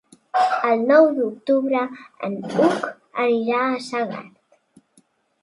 [0.69, 1.83] El nou d'octubre
[2.31, 2.89] n'Hug
[3.27, 4.35] anirà a Segart.